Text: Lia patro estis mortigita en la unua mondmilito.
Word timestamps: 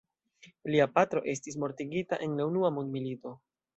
Lia 0.75 0.87
patro 0.95 1.21
estis 1.33 1.59
mortigita 1.65 2.19
en 2.29 2.35
la 2.41 2.49
unua 2.53 2.73
mondmilito. 2.79 3.35